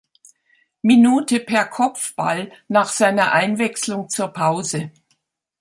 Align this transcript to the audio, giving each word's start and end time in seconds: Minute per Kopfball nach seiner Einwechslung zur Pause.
Minute 0.81 1.39
per 1.41 1.65
Kopfball 1.65 2.51
nach 2.67 2.89
seiner 2.91 3.33
Einwechslung 3.33 4.09
zur 4.09 4.29
Pause. 4.29 4.89